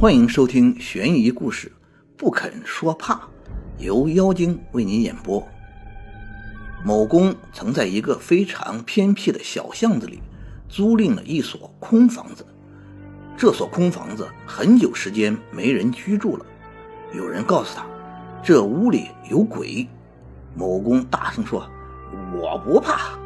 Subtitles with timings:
[0.00, 1.68] 欢迎收听悬疑故事
[2.16, 3.16] 《不肯说怕》，
[3.76, 5.46] 由妖精为您演播。
[6.82, 10.22] 某公曾在一个非常偏僻的小巷子里
[10.70, 12.46] 租赁了一所空房子，
[13.36, 16.46] 这所空房子很久时间没人居住了。
[17.14, 17.84] 有人告诉他，
[18.42, 19.86] 这屋里有鬼。
[20.56, 21.68] 某公大声说
[22.40, 23.18] ：“我不怕。”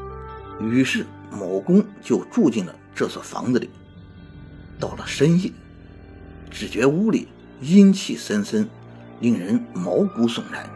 [0.61, 3.71] 于是某公就住进了这所房子里。
[4.81, 5.53] 到了深夜。
[6.55, 7.27] 只觉屋里
[7.61, 8.71] 阴气森森，
[9.19, 10.71] 令人毛骨悚然。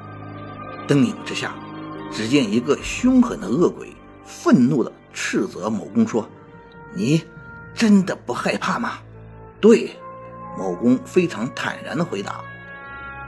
[0.88, 1.54] 灯影之下，
[2.10, 6.28] 只见一个凶狠的恶鬼愤怒地斥责某公说
[6.96, 7.22] ：“你
[7.76, 8.98] 真的不害怕吗
[9.62, 9.96] ？”“对。”
[10.58, 12.40] 某公非常坦然地回答。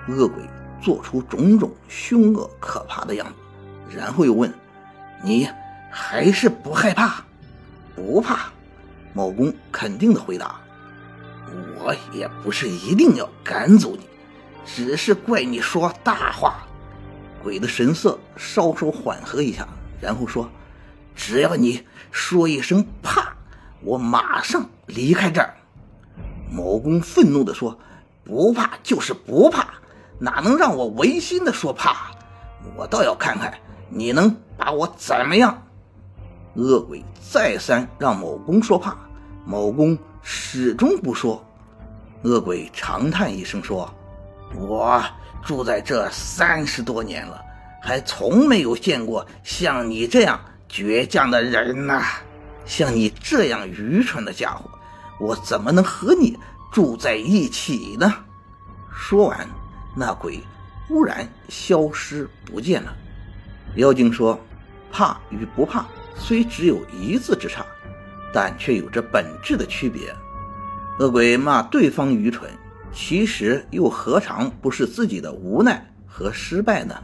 [0.08, 0.42] 恶鬼
[0.82, 3.24] 做出种种凶恶可怕的样
[3.88, 4.52] 子，然后又问
[5.22, 5.48] ：“你
[5.88, 7.22] 还是不害怕
[7.94, 8.50] ？”“不怕。”
[9.14, 10.60] 某公肯定地回答。
[11.78, 14.06] 我也不是一定要赶走你，
[14.64, 16.66] 只是怪你说大话。
[17.42, 19.66] 鬼的神色稍稍缓和一下，
[20.00, 20.50] 然后说
[21.16, 23.34] ：“只要你说一声怕，
[23.82, 25.54] 我马上离开这儿。”
[26.52, 27.78] 某公愤怒地说
[28.24, 29.68] ：“不怕就是不怕，
[30.18, 32.10] 哪能让我违心的说怕？
[32.76, 33.54] 我倒要看看
[33.88, 35.62] 你能把我怎么样。”
[36.56, 38.96] 恶鬼再三让某公说怕，
[39.46, 41.42] 某公始终不说。
[42.22, 43.92] 恶鬼长叹一声说
[44.54, 45.02] ：“我
[45.42, 47.42] 住在这三十多年了，
[47.82, 52.02] 还从没有见过像你这样倔强的人呐！
[52.66, 54.70] 像你这样愚蠢的家伙，
[55.18, 56.38] 我怎么能和你
[56.70, 58.12] 住在一起呢？”
[58.94, 59.48] 说完，
[59.96, 60.40] 那鬼
[60.86, 62.94] 忽然消失不见了。
[63.76, 64.38] 妖精说
[64.92, 65.86] ：“怕与不怕，
[66.16, 67.64] 虽只有一字之差，
[68.30, 70.14] 但却有着本质的区别。”
[70.98, 72.50] 恶鬼骂对方愚蠢，
[72.92, 76.94] 其实又何尝不是自己的无奈和失败呢？